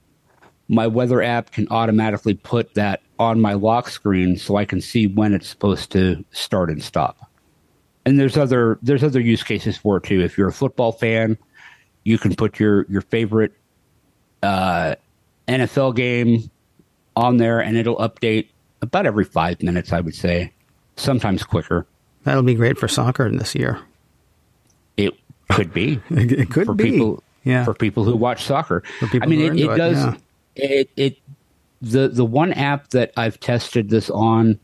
my 0.68 0.88
weather 0.88 1.22
app 1.22 1.52
can 1.52 1.68
automatically 1.70 2.34
put 2.34 2.74
that 2.76 3.02
on 3.20 3.42
my 3.42 3.54
lock 3.54 3.90
screen 3.90 4.38
so 4.38 4.56
I 4.56 4.66
can 4.66 4.82
see 4.82 5.08
when 5.08 5.34
it's 5.34 5.48
supposed 5.48 5.92
to 5.92 6.24
start 6.32 6.70
and 6.70 6.82
stop. 6.82 7.30
And 8.06 8.20
there's 8.20 8.38
other 8.38 8.80
there's 8.82 9.04
other 9.04 9.22
use 9.22 9.44
cases 9.44 9.78
for 9.78 9.98
it 9.98 10.04
too. 10.04 10.22
If 10.22 10.38
you're 10.38 10.50
a 10.50 10.54
football 10.54 10.92
fan, 10.92 11.38
you 12.04 12.18
can 12.18 12.36
put 12.36 12.60
your 12.60 12.86
your 12.90 13.02
favorite 13.02 13.54
uh, 14.42 14.96
NFL 15.48 15.96
game 15.96 16.50
on 17.16 17.38
there, 17.38 17.62
and 17.62 17.78
it'll 17.78 17.98
update 17.98 18.50
about 18.82 19.06
every 19.06 19.24
five 19.24 19.62
minutes. 19.64 19.94
I 19.94 20.02
would 20.02 20.16
say, 20.16 20.52
sometimes 20.98 21.44
quicker. 21.44 21.88
That'll 22.24 22.44
be 22.44 22.56
great 22.56 22.78
for 22.78 22.88
soccer 22.88 23.30
this 23.32 23.56
year. 23.56 23.80
It 24.98 25.14
could 25.50 25.74
be. 25.74 26.02
it 26.10 26.50
could 26.50 26.66
for 26.66 26.74
be. 26.74 26.92
People, 26.92 27.24
yeah. 27.44 27.66
For 27.66 27.74
people 27.74 28.04
who 28.04 28.16
watch 28.16 28.44
soccer. 28.44 28.84
I 29.22 29.26
mean, 29.26 29.42
it, 29.42 29.60
it, 29.60 29.78
does. 29.78 29.98
yeah. 29.98 30.16
it, 30.56 30.90
it 30.96 31.18
the 31.82 32.08
the 32.08 32.26
one 32.26 32.54
app 32.54 32.90
that 32.92 33.12
I've 33.18 33.40
tested 33.40 33.90
this 33.90 34.10
on 34.10 34.60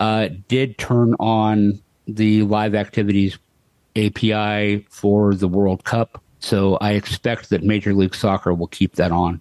uh, 0.00 0.28
did 0.48 0.78
turn 0.78 1.14
on 1.20 1.80
the 2.06 2.42
live 2.42 2.74
activities 2.74 3.38
API 3.96 4.86
for 4.88 5.34
the 5.34 5.48
World 5.48 5.84
Cup, 5.84 6.22
so 6.40 6.76
I 6.80 6.92
expect 6.92 7.50
that 7.50 7.62
Major 7.62 7.92
League 7.92 8.14
Soccer 8.14 8.54
will 8.54 8.68
keep 8.68 8.94
that 8.94 9.12
on. 9.12 9.40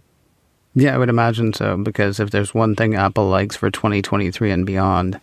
Yeah, 0.75 0.93
I 0.93 0.97
would 0.97 1.09
imagine 1.09 1.53
so 1.53 1.77
because 1.77 2.19
if 2.19 2.29
there's 2.31 2.53
one 2.53 2.75
thing 2.75 2.93
Apple 2.93 3.29
likes 3.29 3.55
for 3.55 3.71
2023 3.71 4.51
and 4.51 4.65
beyond, 4.65 5.19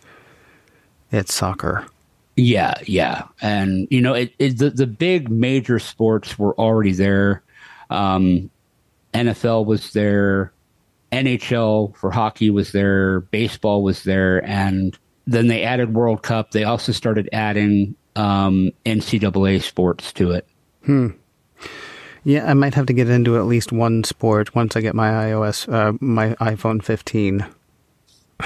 it's 1.11 1.33
soccer. 1.33 1.85
Yeah, 2.37 2.73
yeah, 2.85 3.23
and 3.41 3.87
you 3.89 4.01
know, 4.01 4.13
it, 4.13 4.33
it, 4.39 4.57
the 4.57 4.69
the 4.69 4.87
big 4.87 5.29
major 5.29 5.79
sports 5.79 6.37
were 6.37 6.53
already 6.59 6.91
there. 6.91 7.43
Um, 7.89 8.49
NFL 9.13 9.65
was 9.65 9.93
there. 9.93 10.51
NHL 11.11 11.95
for 11.95 12.11
hockey 12.11 12.49
was 12.49 12.73
there, 12.73 13.21
baseball 13.21 13.83
was 13.83 14.03
there, 14.03 14.43
and 14.45 14.97
then 15.25 15.47
they 15.47 15.63
added 15.63 15.93
World 15.93 16.23
Cup. 16.23 16.51
They 16.51 16.65
also 16.65 16.91
started 16.91 17.29
adding 17.31 17.95
um, 18.17 18.71
NCAA 18.85 19.61
sports 19.61 20.11
to 20.13 20.31
it. 20.31 20.47
Hmm. 20.83 21.09
Yeah, 22.25 22.49
I 22.49 22.53
might 22.53 22.73
have 22.73 22.87
to 22.87 22.93
get 22.93 23.09
into 23.09 23.37
at 23.37 23.45
least 23.45 23.71
one 23.71 24.03
sport 24.03 24.55
once 24.55 24.75
I 24.75 24.81
get 24.81 24.95
my 24.95 25.09
iOS, 25.09 25.71
uh, 25.71 25.93
my 26.01 26.29
iPhone 26.35 26.83
15. 26.83 27.45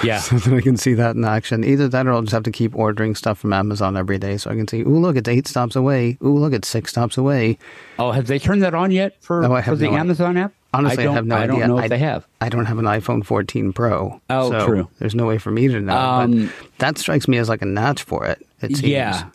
Yeah. 0.03 0.19
so 0.19 0.38
that 0.38 0.53
I 0.53 0.62
can 0.62 0.77
see 0.77 0.93
that 0.93 1.15
in 1.15 1.25
action. 1.25 1.63
Either 1.63 1.88
that 1.88 2.08
or 2.08 2.12
I'll 2.12 2.22
just 2.22 2.34
have 2.34 2.43
to 2.43 2.51
keep 2.51 2.75
ordering 2.75 3.15
stuff 3.15 3.39
from 3.39 3.53
Amazon 3.53 3.98
every 3.98 4.17
day 4.17 4.38
so 4.38 4.51
I 4.51 4.55
can 4.55 4.67
see, 4.67 4.81
ooh, 4.81 5.00
look, 5.00 5.15
it's 5.15 5.27
eight 5.27 5.48
stops 5.48 5.75
away. 5.75 6.17
Ooh, 6.24 6.38
look, 6.38 6.53
it's 6.53 6.67
six 6.67 6.91
stops 6.91 7.17
away. 7.17 7.58
Oh, 7.98 8.12
have 8.12 8.27
they 8.27 8.39
turned 8.39 8.63
that 8.63 8.74
on 8.74 8.91
yet 8.91 9.22
for, 9.22 9.41
for 9.63 9.75
the 9.75 9.89
no 9.89 9.98
Amazon 9.98 10.38
app? 10.38 10.53
Honestly, 10.72 11.08
I, 11.08 11.12
I, 11.12 11.13
have 11.15 11.25
no 11.25 11.36
I 11.36 11.43
idea. 11.43 11.55
I 11.55 11.60
don't 11.60 11.67
know 11.69 11.77
if 11.79 11.86
I, 11.86 11.88
they 11.88 11.98
have. 11.98 12.27
I 12.41 12.50
don't 12.50 12.65
have 12.65 12.77
an 12.77 12.86
iPhone 12.86 13.25
14 13.25 13.74
Pro. 13.74 14.22
Oh, 14.29 14.51
so 14.51 14.65
true. 14.65 14.88
There's 15.00 15.15
no 15.15 15.25
way 15.25 15.39
for 15.39 15.50
me 15.50 15.67
to 15.67 15.79
know. 15.79 15.98
Um, 15.98 16.46
but 16.46 16.77
that 16.77 16.98
strikes 17.00 17.27
me 17.27 17.39
as 17.39 17.50
like 17.50 17.63
a 17.63 17.65
notch 17.65 18.03
for 18.03 18.25
it. 18.25 18.46
It 18.62 18.77
seems. 18.77 18.84
Yeah. 18.84 19.29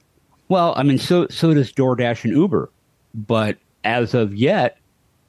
Well, 0.48 0.74
I 0.76 0.84
mean, 0.84 0.98
so 0.98 1.26
so 1.28 1.52
does 1.54 1.72
DoorDash 1.72 2.24
and 2.24 2.34
Uber, 2.34 2.70
but 3.14 3.56
as 3.82 4.14
of 4.14 4.34
yet, 4.34 4.78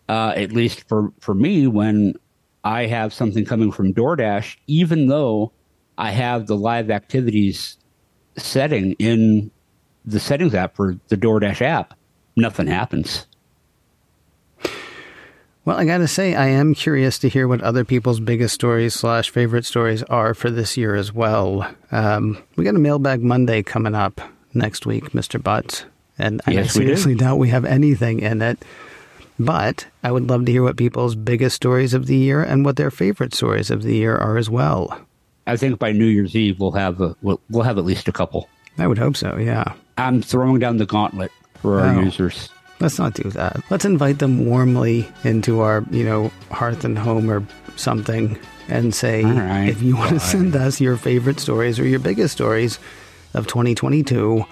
uh, 0.07 0.33
at 0.35 0.51
least 0.51 0.87
for 0.87 1.11
for 1.19 1.33
me, 1.33 1.65
when 1.65 2.15
I 2.65 2.87
have 2.87 3.13
something 3.13 3.45
coming 3.45 3.71
from 3.71 3.93
DoorDash, 3.93 4.57
even 4.67 5.07
though 5.07 5.51
I 5.97 6.11
have 6.11 6.47
the 6.47 6.57
live 6.57 6.89
activities 6.89 7.77
setting 8.37 8.93
in 8.93 9.51
the 10.03 10.19
settings 10.19 10.53
app 10.53 10.75
for 10.75 10.97
the 11.07 11.15
DoorDash 11.15 11.61
app, 11.61 11.93
nothing 12.35 12.67
happens. 12.67 13.27
Well, 15.63 15.77
I 15.77 15.85
got 15.85 15.97
to 15.99 16.07
say, 16.07 16.35
I 16.35 16.47
am 16.47 16.75
curious 16.75 17.17
to 17.19 17.29
hear 17.29 17.47
what 17.47 17.61
other 17.61 17.83
people's 17.83 18.19
biggest 18.19 18.53
stories 18.53 18.93
slash 18.93 19.31
favorite 19.31 19.65
stories 19.65 20.03
are 20.03 20.35
for 20.35 20.51
this 20.51 20.77
year 20.77 20.93
as 20.95 21.11
well. 21.11 21.67
Um, 21.91 22.37
we 22.55 22.63
got 22.63 22.75
a 22.75 22.79
mailbag 22.79 23.23
Monday 23.23 23.63
coming 23.63 23.95
up 23.95 24.21
next 24.53 24.85
week, 24.85 25.11
Mr. 25.11 25.41
Butts, 25.41 25.85
and, 26.19 26.39
Yes, 26.47 26.75
I 26.75 26.79
we 26.79 26.85
do. 26.85 26.95
seriously 26.95 27.15
doubt 27.15 27.39
we 27.39 27.49
have 27.49 27.65
anything 27.65 28.19
in 28.19 28.43
it. 28.43 28.63
But 29.37 29.85
I 30.03 30.11
would 30.11 30.29
love 30.29 30.45
to 30.45 30.51
hear 30.51 30.63
what 30.63 30.77
people's 30.77 31.15
biggest 31.15 31.55
stories 31.57 31.93
of 31.93 32.05
the 32.07 32.15
year 32.15 32.41
and 32.41 32.63
what 32.63 32.77
their 32.77 32.91
favorite 32.91 33.33
stories 33.33 33.69
of 33.69 33.83
the 33.83 33.95
year 33.95 34.15
are 34.15 34.37
as 34.37 34.49
well. 34.49 34.97
I 35.47 35.57
think 35.57 35.77
by 35.77 35.91
New 35.91 36.05
Year's 36.05 36.35
Eve 36.35 36.59
we'll 36.59 36.71
have 36.71 37.01
a, 37.01 37.15
we'll, 37.21 37.39
we'll 37.49 37.63
have 37.63 37.77
at 37.77 37.85
least 37.85 38.07
a 38.07 38.11
couple. 38.11 38.47
I 38.77 38.87
would 38.87 38.97
hope 38.97 39.15
so, 39.17 39.37
yeah. 39.37 39.73
I'm 39.97 40.21
throwing 40.21 40.59
down 40.59 40.77
the 40.77 40.85
gauntlet 40.85 41.31
for 41.55 41.81
our 41.81 41.95
Oh. 41.95 41.99
users. 42.01 42.49
Let's 42.79 42.97
not 42.99 43.13
do 43.13 43.29
that. 43.31 43.61
Let's 43.69 43.85
invite 43.85 44.19
them 44.19 44.45
warmly 44.47 45.07
into 45.23 45.61
our, 45.61 45.85
you 45.91 46.03
know, 46.03 46.29
hearth 46.51 46.83
and 46.83 46.97
home 46.97 47.29
or 47.31 47.45
something 47.77 48.37
and 48.67 48.93
say, 48.93 49.23
right, 49.23 49.69
if 49.69 49.81
you 49.81 49.95
want 49.95 50.11
to 50.11 50.19
send 50.19 50.55
us 50.55 50.81
your 50.81 50.97
favorite 50.97 51.39
stories 51.39 51.79
or 51.79 51.87
your 51.87 51.99
biggest 51.99 52.33
stories 52.33 52.79
of 53.33 53.47
2022, 53.47 54.43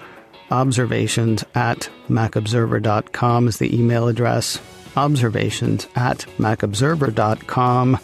observations 0.50 1.44
at 1.54 1.88
macobserver.com 2.08 3.48
is 3.48 3.58
the 3.58 3.76
email 3.78 4.08
address. 4.08 4.58
Observations 4.96 5.86
at 5.96 6.26
macobserver.com. 6.38 7.98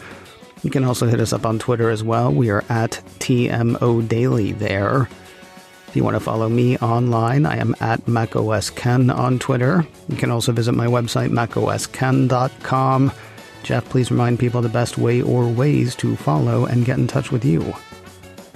You 0.62 0.70
can 0.70 0.84
also 0.84 1.06
hit 1.06 1.20
us 1.20 1.32
up 1.32 1.46
on 1.46 1.58
Twitter 1.58 1.88
as 1.90 2.04
well. 2.04 2.32
We 2.32 2.50
are 2.50 2.64
at 2.68 3.02
TMO 3.18 4.06
Daily 4.06 4.52
there. 4.52 5.08
If 5.88 5.96
you 5.96 6.04
want 6.04 6.14
to 6.14 6.20
follow 6.20 6.48
me 6.48 6.76
online, 6.78 7.46
I 7.46 7.56
am 7.56 7.74
at 7.80 8.04
macOSKen 8.06 9.12
on 9.12 9.38
Twitter. 9.38 9.86
You 10.08 10.16
can 10.16 10.30
also 10.30 10.52
visit 10.52 10.72
my 10.72 10.86
website, 10.86 11.30
macosken.com. 11.30 13.12
Jeff, 13.62 13.88
please 13.88 14.10
remind 14.10 14.38
people 14.38 14.62
the 14.62 14.68
best 14.68 14.98
way 14.98 15.20
or 15.20 15.48
ways 15.48 15.96
to 15.96 16.14
follow 16.16 16.64
and 16.64 16.84
get 16.84 16.98
in 16.98 17.06
touch 17.06 17.32
with 17.32 17.44
you. 17.44 17.74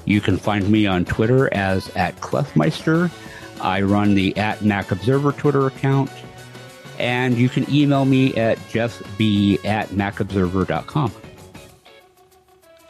You 0.05 0.21
can 0.21 0.37
find 0.37 0.69
me 0.71 0.87
on 0.87 1.05
Twitter 1.05 1.53
as 1.53 1.88
at 1.97 2.14
Clefmeister. 2.21 3.11
I 3.61 3.83
run 3.83 4.14
the 4.14 4.37
at 4.37 4.62
Mac 4.62 4.91
Observer 4.91 5.33
Twitter 5.33 5.67
account. 5.67 6.11
And 6.98 7.36
you 7.36 7.48
can 7.48 7.68
email 7.72 8.04
me 8.04 8.34
at 8.36 8.58
jeffb 8.70 9.64
at 9.64 9.88
macobserver.com. 9.88 11.12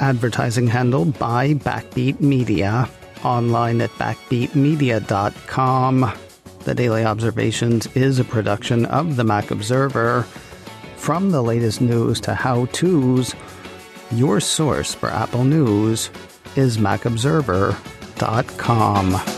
Advertising 0.00 0.66
handle 0.66 1.04
by 1.04 1.54
Backbeat 1.54 2.20
Media, 2.20 2.90
online 3.22 3.80
at 3.80 3.90
backbeatmedia.com. 3.90 6.12
The 6.64 6.74
Daily 6.74 7.04
Observations 7.04 7.86
is 7.94 8.18
a 8.18 8.24
production 8.24 8.86
of 8.86 9.14
the 9.16 9.24
Mac 9.24 9.50
Observer. 9.50 10.22
From 10.96 11.30
the 11.30 11.42
latest 11.42 11.82
news 11.82 12.20
to 12.22 12.34
how 12.34 12.64
to's, 12.66 13.34
your 14.10 14.40
source 14.40 14.94
for 14.94 15.10
Apple 15.10 15.44
News 15.44 16.10
is 16.56 16.78
macobserver.com. 16.78 19.33